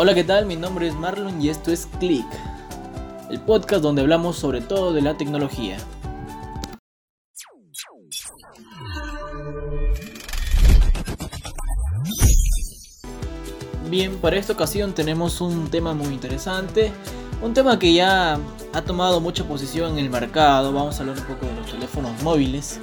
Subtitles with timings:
[0.00, 0.46] Hola, ¿qué tal?
[0.46, 2.24] Mi nombre es Marlon y esto es Click,
[3.30, 5.76] el podcast donde hablamos sobre todo de la tecnología.
[13.90, 16.92] Bien, para esta ocasión tenemos un tema muy interesante,
[17.42, 18.38] un tema que ya
[18.74, 22.22] ha tomado mucha posición en el mercado, vamos a hablar un poco de los teléfonos
[22.22, 22.78] móviles,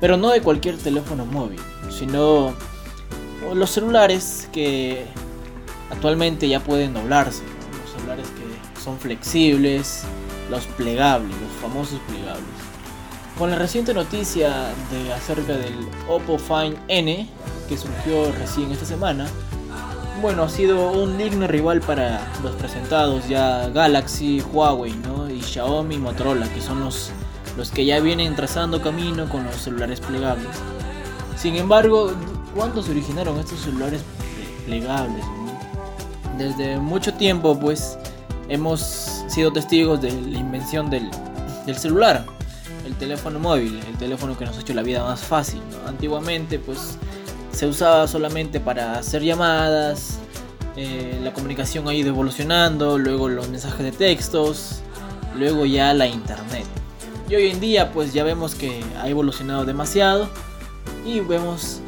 [0.00, 1.58] pero no de cualquier teléfono móvil,
[1.90, 2.54] sino
[3.52, 5.04] los celulares que
[5.94, 7.42] actualmente ya pueden doblarse,
[7.82, 10.02] los celulares que son flexibles,
[10.50, 12.44] los plegables, los famosos plegables.
[13.38, 17.28] Con la reciente noticia de acerca del Oppo Find N,
[17.68, 19.26] que surgió recién esta semana,
[20.22, 25.28] bueno, ha sido un digno rival para los presentados ya Galaxy, Huawei, ¿no?
[25.28, 27.10] Y Xiaomi y Motorola, que son los,
[27.56, 30.56] los que ya vienen trazando camino con los celulares plegables.
[31.36, 32.12] Sin embargo,
[32.54, 34.02] ¿cuándo se originaron estos celulares
[34.66, 35.24] plegables?
[36.38, 37.98] Desde mucho tiempo pues
[38.48, 41.10] hemos sido testigos de la invención del,
[41.76, 42.24] celular,
[42.86, 45.60] el teléfono móvil, el teléfono que nos ha hecho la vida más fácil.
[45.86, 46.98] Antiguamente pues
[47.52, 50.18] se usaba solamente para hacer llamadas,
[50.76, 54.82] eh, la comunicación ha ido evolucionando, luego los mensajes de textos,
[55.36, 56.66] luego ya la internet.
[57.28, 60.28] Y hoy en día pues ya vemos que ha evolucionado demasiado
[61.06, 61.80] y vemos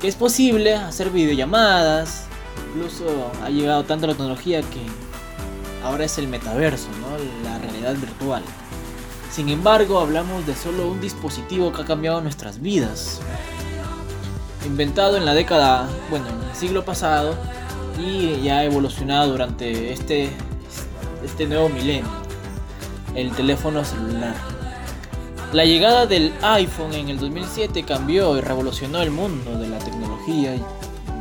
[0.00, 2.26] que es posible hacer videollamadas,
[2.68, 4.86] Incluso ha llegado tanto la tecnología que
[5.84, 7.48] ahora es el metaverso, ¿no?
[7.48, 8.42] la realidad virtual.
[9.30, 13.20] Sin embargo, hablamos de solo un dispositivo que ha cambiado nuestras vidas.
[14.64, 17.34] Inventado en la década, bueno, en el siglo pasado
[17.98, 20.30] y ya ha evolucionado durante este,
[21.24, 22.10] este nuevo milenio.
[23.14, 24.34] El teléfono celular.
[25.52, 30.56] La llegada del iPhone en el 2007 cambió y revolucionó el mundo de la tecnología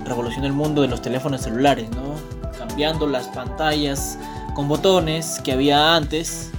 [0.05, 2.15] revolucionó el mundo de los teléfonos celulares, ¿no?
[2.57, 4.17] Cambiando las pantallas
[4.53, 6.51] con botones que había antes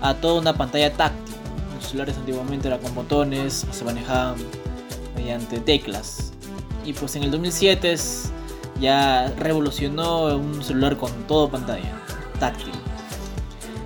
[0.00, 1.34] a toda una pantalla táctil.
[1.74, 4.36] Los celulares antiguamente eran con botones, se manejaban
[5.16, 6.32] mediante teclas.
[6.84, 7.96] Y pues en el 2007
[8.80, 11.92] ya revolucionó un celular con todo pantalla
[12.40, 12.72] táctil.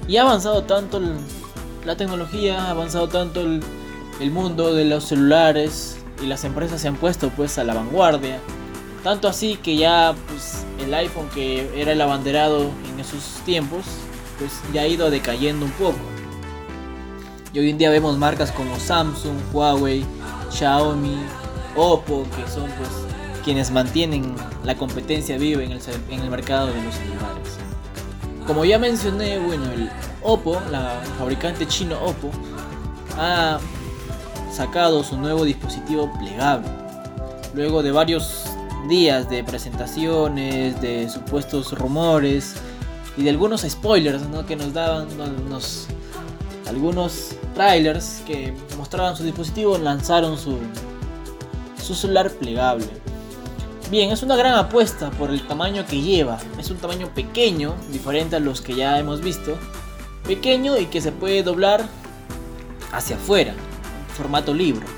[0.08, 1.00] Y ha avanzado tanto
[1.84, 3.62] la tecnología, ha avanzado tanto el,
[4.20, 8.41] el mundo de los celulares y las empresas se han puesto pues a la vanguardia
[9.06, 13.84] tanto así que ya pues, el iPhone que era el abanderado en esos tiempos,
[14.36, 16.00] pues ya ha ido decayendo un poco.
[17.52, 20.04] Y hoy en día vemos marcas como Samsung, Huawei,
[20.50, 21.18] Xiaomi,
[21.76, 22.90] Oppo, que son pues
[23.44, 24.34] quienes mantienen
[24.64, 25.80] la competencia viva en el,
[26.10, 27.58] en el mercado de los celulares.
[28.44, 29.88] Como ya mencioné, bueno, el
[30.20, 32.32] Oppo, la fabricante chino Oppo,
[33.16, 33.60] ha
[34.52, 36.66] sacado su nuevo dispositivo plegable.
[37.54, 38.55] Luego de varios
[38.88, 42.54] días de presentaciones, de supuestos rumores
[43.16, 45.08] y de algunos spoilers que nos daban
[46.69, 50.58] algunos trailers que mostraban su dispositivo, lanzaron su,
[51.82, 52.86] su celular plegable.
[53.91, 56.38] Bien, es una gran apuesta por el tamaño que lleva.
[56.58, 59.56] Es un tamaño pequeño, diferente a los que ya hemos visto.
[60.24, 61.86] Pequeño y que se puede doblar
[62.92, 63.54] hacia afuera,
[64.16, 64.95] formato libro.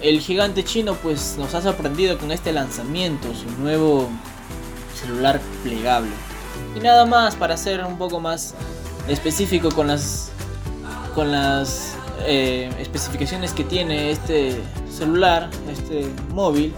[0.00, 4.08] El gigante chino pues nos ha sorprendido con este lanzamiento, su nuevo
[4.94, 6.10] celular plegable.
[6.74, 8.54] Y nada más para ser un poco más
[9.08, 10.30] específico con las
[11.14, 11.94] con las
[12.26, 16.74] eh, especificaciones que tiene este celular, este móvil,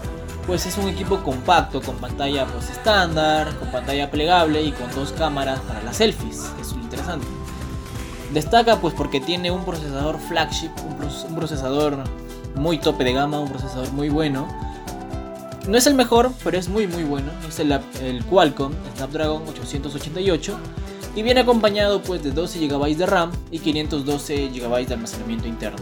[0.47, 5.11] pues es un equipo compacto con pantalla pues estándar, con pantalla plegable y con dos
[5.11, 6.45] cámaras para las selfies.
[6.61, 7.27] Es muy interesante.
[8.33, 10.71] Destaca pues porque tiene un procesador flagship,
[11.27, 12.03] un procesador
[12.59, 14.47] muy tope de gama, un procesador muy bueno.
[15.67, 17.31] No es el mejor, pero es muy muy bueno.
[17.47, 17.71] Es el,
[18.01, 20.57] el Qualcomm Snapdragon 888
[21.15, 25.79] y viene acompañado pues de 12 GB de RAM y 512 GB de almacenamiento interno.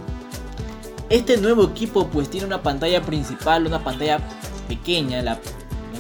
[1.09, 4.19] Este nuevo equipo pues tiene una pantalla principal, una pantalla
[4.67, 5.39] pequeña, la,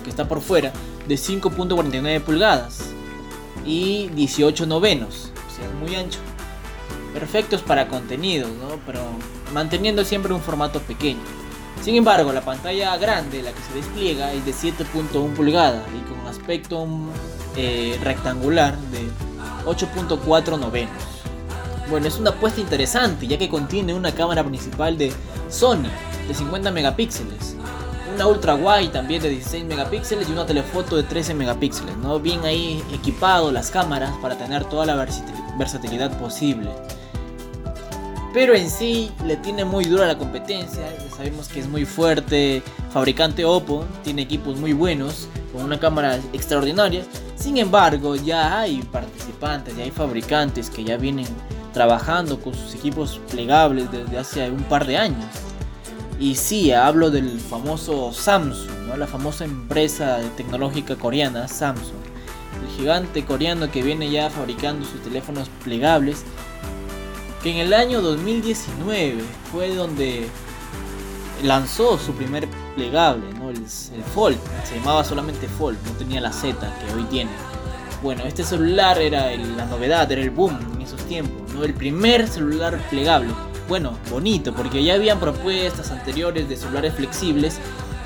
[0.03, 0.71] que está por fuera,
[1.07, 2.89] de 5.49 pulgadas
[3.65, 6.19] y 18 novenos, o sea, muy ancho
[7.13, 8.79] perfectos para contenidos, ¿no?
[8.85, 8.99] pero
[9.53, 11.21] manteniendo siempre un formato pequeño.
[11.81, 16.27] Sin embargo, la pantalla grande, la que se despliega, es de 7.1 pulgadas y con
[16.27, 16.87] aspecto
[17.55, 19.07] eh, rectangular de
[19.65, 20.91] 8.4 novenos.
[21.89, 25.13] Bueno, es una apuesta interesante ya que contiene una cámara principal de
[25.49, 25.87] Sony
[26.27, 27.55] de 50 megapíxeles,
[28.13, 32.19] una ultra wide también de 16 megapíxeles y una telefoto de 13 megapíxeles, ¿no?
[32.19, 35.07] Bien ahí equipado las cámaras para tener toda la
[35.57, 36.69] versatilidad posible
[38.37, 40.83] pero en sí le tiene muy dura la competencia.
[41.09, 42.61] sabemos que es muy fuerte.
[42.91, 47.01] Fabricante Oppo tiene equipos muy buenos, con una cámara extraordinaria.
[47.35, 51.25] Sin embargo, ya hay participantes, ya hay fabricantes que ya vienen
[51.73, 55.25] trabajando con sus equipos plegables desde hace un par de años.
[56.19, 58.97] Y sí, hablo del famoso Samsung, ¿no?
[58.97, 62.05] la famosa empresa tecnológica coreana Samsung.
[62.61, 66.23] El gigante coreano que viene ya fabricando sus teléfonos plegables.
[67.43, 69.17] Que en el año 2019
[69.51, 70.27] fue donde
[71.43, 73.49] lanzó su primer plegable, ¿no?
[73.49, 73.65] el,
[74.13, 74.37] Fold.
[74.63, 77.31] Se llamaba solamente Fold, no tenía la Z que hoy tiene.
[78.01, 81.63] Bueno, este celular era la novedad, era el boom en esos tiempos, ¿no?
[81.63, 83.33] El primer celular plegable.
[83.67, 87.59] Bueno, bonito, porque ya habían propuestas anteriores de celulares flexibles,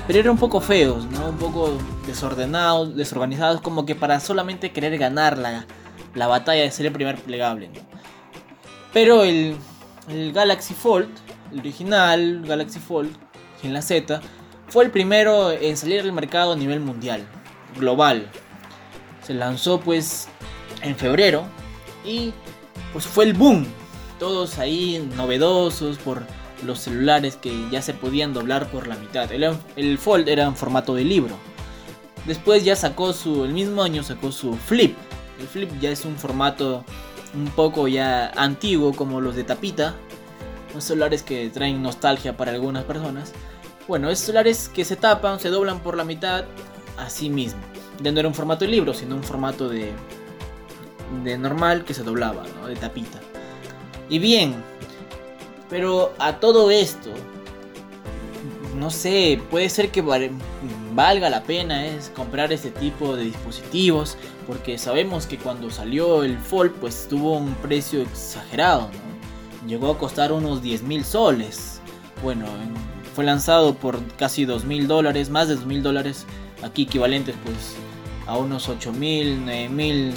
[0.06, 1.28] pero eran un poco feos, ¿no?
[1.28, 5.66] Un poco desordenados, desorganizados, como que para solamente querer ganar la,
[6.14, 7.70] la batalla de ser el primer plegable,
[8.92, 9.56] Pero el,
[10.08, 11.08] el Galaxy Fold,
[11.52, 13.10] el original Galaxy Fold,
[13.62, 14.20] en la Z,
[14.68, 17.26] fue el primero en salir al mercado a nivel mundial,
[17.76, 18.28] global.
[19.22, 20.28] Se lanzó pues
[20.82, 21.44] en febrero
[22.04, 22.32] y
[22.92, 23.66] pues fue el boom.
[24.18, 26.22] Todos ahí novedosos por
[26.64, 29.30] los celulares que ya se podían doblar por la mitad.
[29.32, 31.36] El, Fold era en formato de libro.
[32.26, 34.96] Después ya sacó su, el mismo año sacó su Flip.
[35.40, 36.84] El Flip ya es un formato
[37.34, 39.94] un poco ya antiguo como los de tapita.
[40.74, 43.32] Los celulares que traen nostalgia para algunas personas.
[43.88, 46.44] Bueno, es celulares que se tapan, se doblan por la mitad,
[46.96, 47.60] así mismo.
[48.00, 49.92] Ya no era un formato de libro, sino un formato de,
[51.24, 52.68] de normal que se doblaba, ¿no?
[52.68, 53.20] De tapita.
[54.08, 54.54] Y bien,
[55.68, 57.10] pero a todo esto,
[58.76, 60.02] no sé, puede ser que
[60.94, 64.16] valga la pena es comprar este tipo de dispositivos,
[64.46, 68.90] porque sabemos que cuando salió el Fold, pues tuvo un precio exagerado.
[69.66, 71.80] Llegó a costar unos 10 mil soles.
[72.22, 72.46] Bueno,
[73.14, 76.26] fue lanzado por casi 2 mil dólares, más de 2 mil dólares,
[76.62, 77.76] aquí equivalentes pues
[78.26, 80.14] a unos 8 mil, 9 mil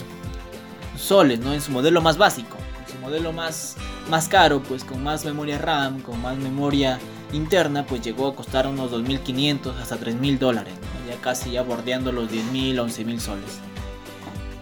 [0.98, 1.54] soles, ¿no?
[1.54, 3.75] En su modelo más básico, en su modelo más,
[4.10, 7.00] más caro, pues con más memoria RAM, con más memoria
[7.33, 10.74] interna, pues llegó a costar unos 2.500 hasta 3.000 dólares,
[11.07, 13.60] ya casi ya bordeando los 10.000, 11.000 soles.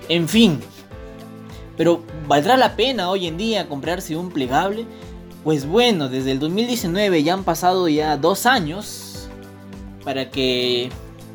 [0.10, 0.60] En fin,
[1.78, 4.86] pero ¿valdrá la pena hoy en día comprarse un plegable?
[5.44, 9.28] Pues bueno, desde el 2019 ya han pasado ya dos años
[10.04, 10.90] para que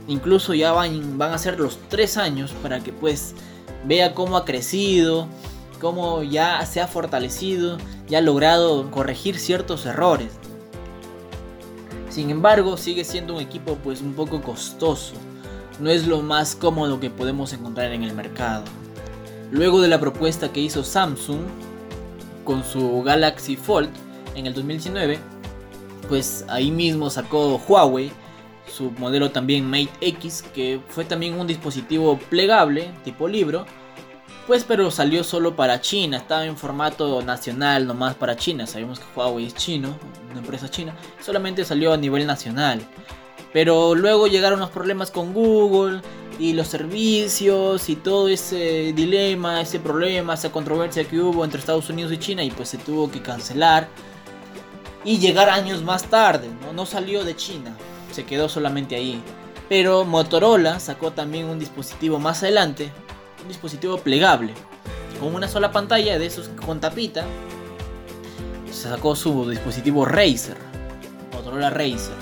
[0.06, 3.34] incluso ya van, van a ser los tres años para que pues
[3.84, 5.28] vea cómo ha crecido,
[5.81, 7.78] cómo ya se ha fortalecido,
[8.08, 10.38] ya ha logrado corregir ciertos errores.
[12.19, 15.15] Sin embargo, sigue siendo un equipo pues un poco costoso.
[15.79, 18.65] No es lo más cómodo que podemos encontrar en el mercado.
[19.53, 21.43] Luego de la propuesta que hizo Samsung
[22.44, 23.91] con su Galaxy Fold
[24.35, 25.20] en el 2019,
[26.09, 28.11] pues ahí mismo sacó Huawei
[28.67, 33.65] su modelo también Mate X, que fue también un dispositivo plegable, tipo libro,
[34.48, 39.04] pues pero salió solo para China, estaba en formato nacional nomás para China, sabemos que
[39.14, 39.96] Huawei es chino,
[40.30, 42.80] una empresa china, solamente salió a nivel nacional.
[43.52, 46.00] Pero luego llegaron los problemas con Google
[46.38, 51.88] y los servicios y todo ese dilema, ese problema, esa controversia que hubo entre Estados
[51.88, 53.88] Unidos y China y pues se tuvo que cancelar
[55.04, 57.76] y llegar años más tarde, no, no salió de China
[58.18, 59.22] se quedó solamente ahí.
[59.68, 62.90] Pero Motorola sacó también un dispositivo más adelante,
[63.48, 64.52] un dispositivo plegable,
[65.19, 67.24] con una sola pantalla de esos con tapita.
[68.70, 70.58] Se sacó su dispositivo Razer,
[71.32, 72.14] Motorola Razer,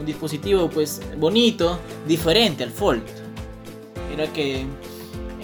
[0.00, 3.04] un dispositivo pues bonito, diferente al Fold.
[4.12, 4.66] Era que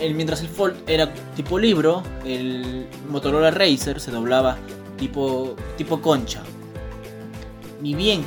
[0.01, 4.59] el, mientras el Fold era tipo libro, el Motorola Razer se doblaba
[4.99, 6.43] tipo, tipo concha.
[7.81, 8.25] Y bien,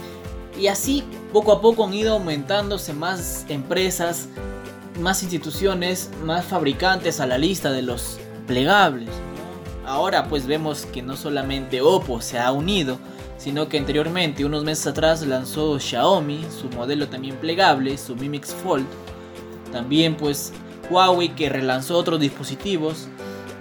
[0.58, 1.03] y así
[1.34, 4.30] poco a poco han ido aumentándose más empresas,
[5.01, 9.10] más instituciones, más fabricantes a la lista de los plegables.
[9.86, 12.98] Ahora pues vemos que no solamente Oppo se ha unido,
[13.38, 18.53] sino que anteriormente, unos meses atrás, lanzó Xiaomi, su modelo también plegable, su Mi Mix
[18.53, 18.86] Fold.
[19.72, 20.53] También pues
[20.91, 23.08] Huawei que relanzó otros dispositivos.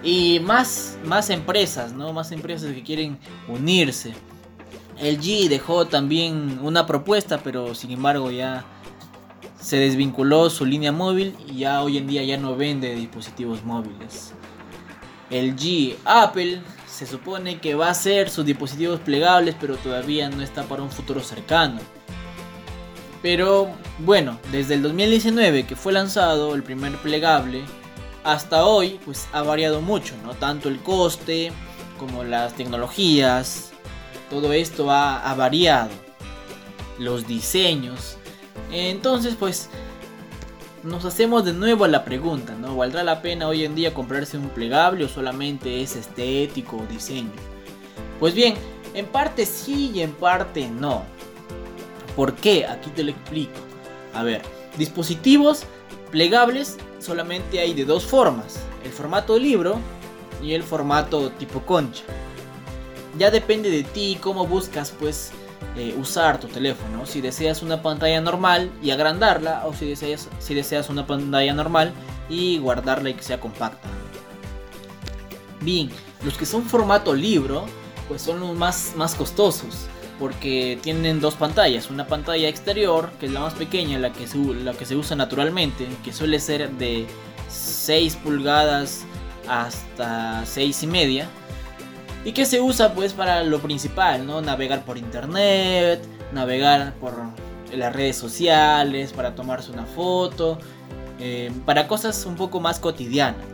[0.03, 2.13] Y más, más empresas, ¿no?
[2.13, 3.17] Más empresas que quieren
[3.47, 4.13] unirse.
[4.99, 8.63] El G dejó también una propuesta, pero sin embargo ya
[9.61, 14.33] se desvinculó su línea móvil y ya hoy en día ya no vende dispositivos móviles.
[15.29, 20.41] El G Apple se supone que va a ser sus dispositivos plegables, pero todavía no
[20.41, 21.79] está para un futuro cercano.
[23.21, 27.61] Pero bueno, desde el 2019 que fue lanzado el primer plegable,
[28.23, 31.51] hasta hoy pues ha variado mucho, no tanto el coste
[31.97, 33.71] como las tecnologías,
[34.31, 35.89] todo esto ha, variado.
[36.97, 38.17] Los diseños.
[38.71, 39.69] Entonces, pues,
[40.83, 42.75] nos hacemos de nuevo la pregunta, ¿no?
[42.75, 47.31] ¿Valdrá la pena hoy en día comprarse un plegable o solamente es estético o diseño?
[48.19, 48.55] Pues bien,
[48.93, 51.03] en parte sí y en parte no.
[52.15, 52.65] ¿Por qué?
[52.65, 53.59] Aquí te lo explico.
[54.13, 54.41] A ver,
[54.77, 55.63] dispositivos
[56.11, 58.59] plegables solamente hay de dos formas.
[58.83, 59.77] El formato libro
[60.41, 62.03] y el formato tipo concha.
[63.17, 65.31] Ya depende de ti cómo buscas pues
[65.75, 67.05] eh, usar tu teléfono.
[67.05, 71.93] Si deseas una pantalla normal y agrandarla o si deseas, si deseas una pantalla normal
[72.29, 73.87] y guardarla y que sea compacta.
[75.61, 75.89] Bien,
[76.23, 77.65] los que son formato libro
[78.07, 79.87] pues son los más, más costosos
[80.19, 84.37] porque tienen dos pantallas, una pantalla exterior que es la más pequeña, la que se,
[84.37, 87.07] la que se usa naturalmente, que suele ser de
[87.49, 89.03] 6 pulgadas
[89.47, 91.29] hasta 6 y media
[92.23, 94.41] y que se usa pues para lo principal, ¿no?
[94.41, 97.13] Navegar por internet, navegar por
[97.73, 100.57] las redes sociales, para tomarse una foto,
[101.19, 103.45] eh, para cosas un poco más cotidianas.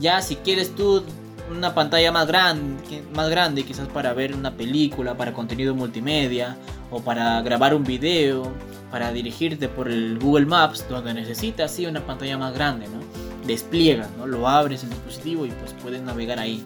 [0.00, 1.02] Ya si quieres tú
[1.50, 6.56] una pantalla más grande, más grande quizás para ver una película, para contenido multimedia
[6.90, 8.52] o para grabar un video,
[8.90, 13.00] para dirigirte por el Google Maps donde necesitas sí una pantalla más grande, ¿no?
[13.46, 14.26] Despliega, ¿no?
[14.26, 16.64] Lo abres el dispositivo y pues puedes navegar ahí.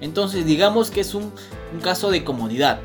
[0.00, 1.32] Entonces digamos que es un,
[1.82, 2.80] caso de comodidad.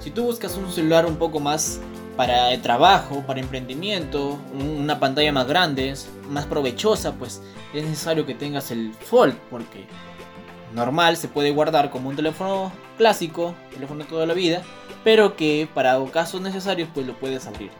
[0.00, 1.80] Si tú buscas un celular un poco más
[2.16, 5.94] para trabajo, para emprendimiento, una pantalla más grande,
[6.28, 7.42] más provechosa, pues
[7.74, 9.86] es necesario que tengas el Fold, porque
[10.74, 14.62] normal se puede guardar como un teléfono clásico, teléfono de toda la vida,
[15.04, 17.70] pero que para casos necesarios pues lo puedes abrir.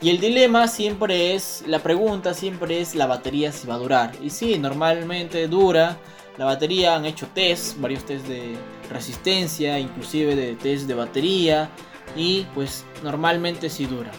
[0.00, 4.12] Y el dilema siempre es, la pregunta siempre es la batería si va a durar.
[4.22, 5.96] Y sí, normalmente dura,
[6.38, 8.56] la batería han hecho test, varios test de
[8.90, 11.68] resistencia, inclusive de test de batería
[12.16, 14.12] y pues normalmente sí dura.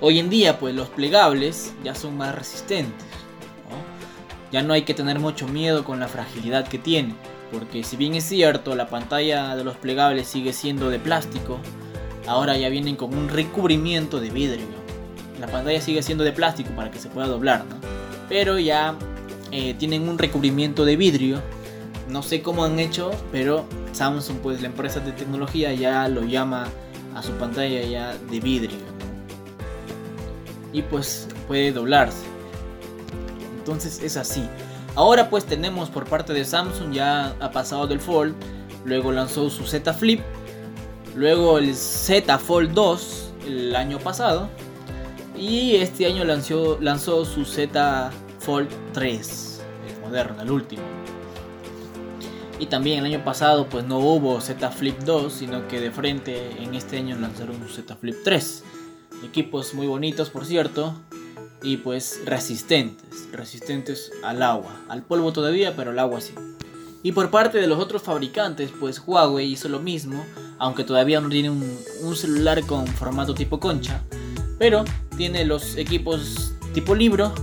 [0.00, 3.06] Hoy en día pues los plegables ya son más resistentes.
[4.50, 7.14] Ya no hay que tener mucho miedo con la fragilidad que tiene,
[7.52, 11.58] porque si bien es cierto la pantalla de los plegables sigue siendo de plástico,
[12.26, 14.66] ahora ya vienen con un recubrimiento de vidrio.
[15.40, 17.64] La pantalla sigue siendo de plástico para que se pueda doblar.
[18.28, 18.96] Pero ya
[19.58, 21.40] eh, tienen un recubrimiento de vidrio.
[22.10, 26.68] No sé cómo han hecho, pero Samsung, pues la empresa de tecnología ya lo llama
[27.14, 28.76] a su pantalla ya de vidrio.
[30.74, 32.26] Y pues puede doblarse.
[33.58, 34.46] Entonces es así.
[34.94, 38.34] Ahora pues tenemos por parte de Samsung ya ha pasado del Fold,
[38.84, 40.20] luego lanzó su Z Flip,
[41.14, 44.50] luego el Z Fold 2 el año pasado
[45.34, 48.12] y este año lanzó, lanzó su Z
[48.46, 50.84] Fold 3, el moderno, el último.
[52.60, 56.62] Y también el año pasado pues no hubo Z Flip 2, sino que de frente
[56.62, 58.62] en este año lanzaron un Z Flip 3.
[59.24, 60.94] Equipos muy bonitos por cierto
[61.60, 66.32] y pues resistentes, resistentes al agua, al polvo todavía, pero al agua sí.
[67.02, 70.24] Y por parte de los otros fabricantes, pues Huawei hizo lo mismo,
[70.58, 74.04] aunque todavía no tiene un, un celular con formato tipo concha,
[74.56, 74.84] pero
[75.16, 77.34] tiene los equipos tipo libro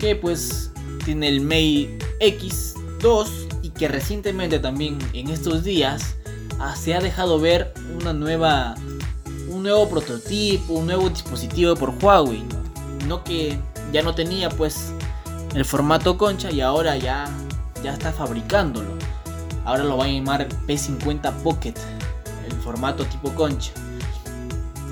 [0.00, 0.72] que pues
[1.04, 3.28] tiene el Mate X2
[3.62, 6.16] y que recientemente también en estos días
[6.58, 8.74] ah, se ha dejado ver una nueva
[9.48, 12.42] un nuevo prototipo, un nuevo dispositivo por Huawei,
[13.06, 13.22] ¿no?
[13.24, 13.58] que
[13.92, 14.92] ya no tenía pues
[15.54, 17.26] el formato concha y ahora ya
[17.82, 18.90] ya está fabricándolo.
[19.64, 21.74] Ahora lo va a llamar P50 Pocket,
[22.46, 23.72] el formato tipo concha.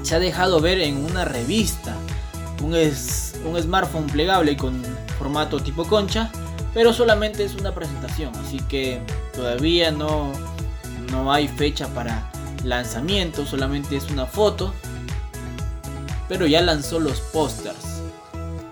[0.02, 1.96] Se ha dejado ver en una revista
[2.62, 4.82] un, es, un smartphone plegable con
[5.18, 6.30] formato tipo concha,
[6.74, 9.00] pero solamente es una presentación, así que
[9.34, 10.32] todavía no,
[11.10, 12.30] no hay fecha para
[12.64, 14.72] lanzamiento, solamente es una foto,
[16.28, 18.02] pero ya lanzó los pósters.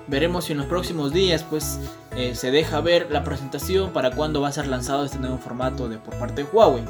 [0.08, 1.80] Veremos si en los próximos días pues
[2.14, 5.88] eh, se deja ver la presentación para cuándo va a ser lanzado este nuevo formato
[5.88, 6.84] de por parte de Huawei,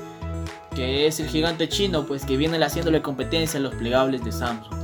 [0.75, 4.76] que es el gigante chino pues que viene haciéndole competencia a los plegables de Samsung.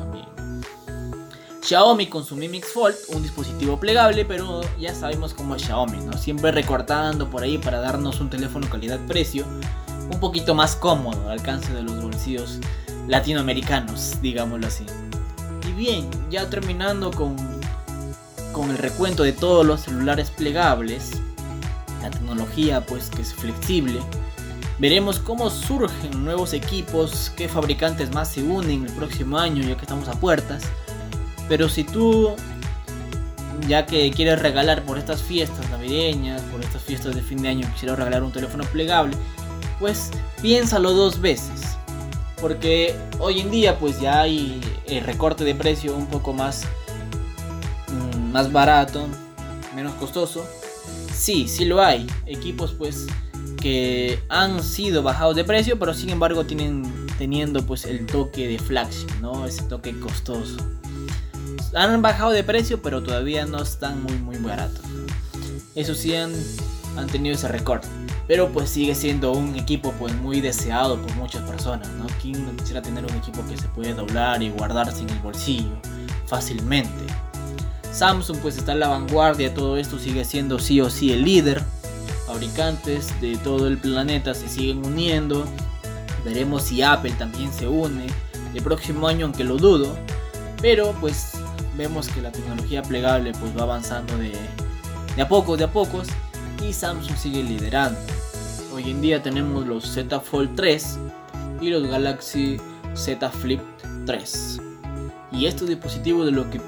[1.63, 5.99] Xiaomi con su Mi Mix Fold, un dispositivo plegable, pero ya sabemos cómo es Xiaomi,
[5.99, 6.13] ¿no?
[6.19, 9.47] Siempre recortando por ahí para darnos un teléfono calidad-precio
[10.13, 12.59] un poquito más cómodo, al alcance de los bolsillos
[13.07, 14.85] latinoamericanos, digámoslo así.
[15.69, 17.37] Y bien, ya terminando con,
[18.51, 21.13] con el recuento de todos los celulares plegables,
[22.03, 24.01] la tecnología pues que es flexible,
[24.81, 29.83] veremos cómo surgen nuevos equipos, qué fabricantes más se unen el próximo año ya que
[29.83, 30.65] estamos a puertas
[31.49, 32.35] pero si tú,
[33.69, 37.71] ya que quieres regalar por estas fiestas navideñas, por estas fiestas de fin de año,
[37.73, 39.17] quisieras regalar un teléfono plegable,
[39.79, 41.77] pues piénsalo dos veces.
[42.41, 46.67] Porque hoy en día pues ya hay el recorte de precio un poco más
[48.33, 49.07] más barato,
[49.75, 50.45] menos costoso.
[51.15, 52.07] Sí, sí lo hay.
[52.27, 53.07] Equipos pues
[53.61, 58.59] que han sido bajados de precio, pero sin embargo tienen teniendo pues el toque de
[58.59, 59.47] flagship, ¿no?
[59.47, 60.57] Ese toque costoso.
[61.75, 64.85] Han bajado de precio, pero todavía no están muy muy baratos.
[65.75, 66.33] Eso sí han,
[66.97, 67.83] han tenido ese récord.
[68.29, 72.07] Pero pues sigue siendo un equipo pues muy deseado por muchas personas, ¿no?
[72.21, 75.73] ¿Quién no quisiera tener un equipo que se puede doblar y guardarse en el bolsillo
[76.27, 77.05] fácilmente?
[77.93, 81.25] Samsung pues está en la vanguardia de todo esto, sigue siendo sí o sí el
[81.25, 81.63] líder.
[82.27, 85.45] Fabricantes de todo el planeta se siguen uniendo.
[86.25, 88.07] Veremos si Apple también se une
[88.55, 89.95] el próximo año, aunque lo dudo.
[90.63, 91.33] Pero pues
[91.77, 94.33] vemos que la tecnología plegable pues va avanzando de,
[95.17, 96.09] de a pocos, de a pocos.
[96.67, 97.99] Y Samsung sigue liderando.
[98.73, 100.99] Hoy en día tenemos los Z Fold 3
[101.61, 102.59] y los Galaxy
[102.95, 103.61] Z Flip
[104.07, 104.61] 3.
[105.33, 106.61] Y estos dispositivos de lo que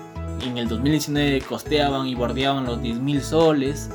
[0.42, 3.90] en el 2019 costeaban y bordeaban los 10.000 soles.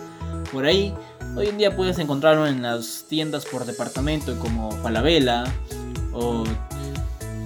[0.52, 0.94] Por ahí,
[1.36, 5.44] hoy en día puedes encontrarlo en las tiendas por departamento como Falabella
[6.14, 6.44] o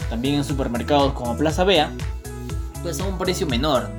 [0.10, 1.92] también en supermercados como Plaza Bea,
[2.84, 3.90] pues a un precio menor.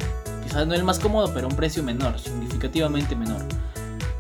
[0.45, 3.41] Quizás no el más cómodo, pero a un precio menor, significativamente menor.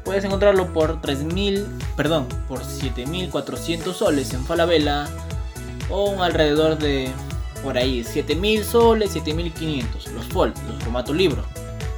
[0.04, 1.66] Puedes encontrarlo por 3.000,
[1.96, 5.06] perdón, por 7.400 soles en Falabella
[5.90, 7.10] o alrededor de
[7.62, 11.42] por ahí 7000 soles, 7500, los Fold, los formato libro.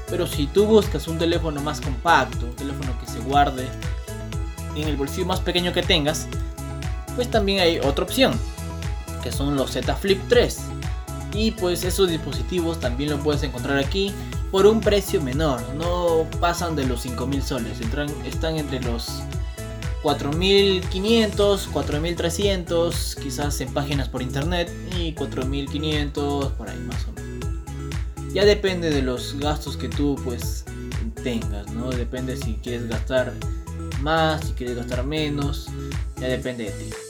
[0.08, 3.66] Pero si tú buscas un teléfono más compacto, un teléfono que se guarde
[4.76, 6.28] en el bolsillo más pequeño que tengas,
[7.16, 8.38] pues también hay otra opción,
[9.24, 10.60] que son los Z Flip 3.
[11.32, 14.12] Y pues esos dispositivos también los puedes encontrar aquí
[14.50, 19.22] por un precio menor, no pasan de los 5000 soles, Entran, están entre los
[20.02, 27.26] 4500, 4300, quizás en páginas por internet y 4500 por ahí más o menos.
[28.32, 30.64] Ya depende de los gastos que tú pues
[31.22, 31.90] tengas, ¿no?
[31.90, 33.32] Depende si quieres gastar
[34.00, 35.66] más, si quieres gastar menos,
[36.20, 37.05] ya depende de ti.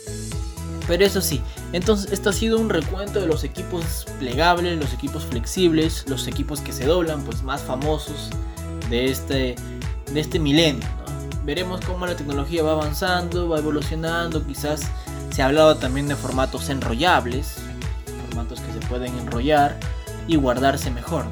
[0.86, 5.24] Pero eso sí, entonces esto ha sido un recuento de los equipos plegables, los equipos
[5.24, 8.30] flexibles, los equipos que se doblan, pues más famosos
[8.88, 9.56] de este,
[10.12, 10.86] de este milenio
[11.46, 14.82] veremos cómo la tecnología va avanzando, va evolucionando, quizás
[15.30, 17.58] se ha hablado también de formatos enrollables,
[18.26, 19.78] formatos que se pueden enrollar
[20.26, 21.24] y guardarse mejor,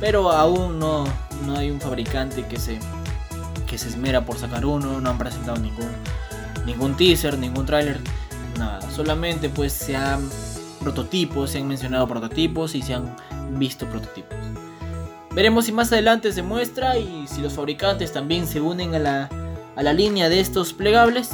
[0.00, 1.04] pero aún no,
[1.46, 2.80] no hay un fabricante que se,
[3.68, 5.88] que se esmera por sacar uno, no han presentado ningún,
[6.66, 8.00] ningún teaser, ningún tráiler,
[8.60, 10.28] nada, solamente pues se han
[10.80, 13.14] prototipos, se han mencionado prototipos y se han
[13.58, 14.36] visto prototipos.
[15.32, 19.30] Veremos si más adelante se muestra y si los fabricantes también se unen a la,
[19.76, 21.30] a la línea de estos plegables.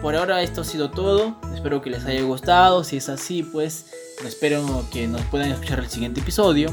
[0.00, 1.34] Por ahora esto ha sido todo.
[1.54, 2.84] Espero que les haya gustado.
[2.84, 3.86] Si es así, pues
[4.24, 6.72] espero que nos puedan escuchar el siguiente episodio.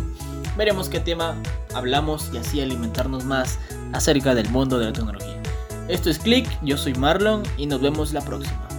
[0.57, 1.35] Veremos qué tema
[1.73, 3.57] hablamos y así alimentarnos más
[3.93, 5.41] acerca del mundo de la tecnología.
[5.87, 8.78] Esto es Click, yo soy Marlon y nos vemos la próxima.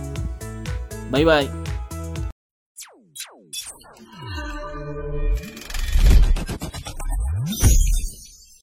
[1.11, 1.60] 拜拜。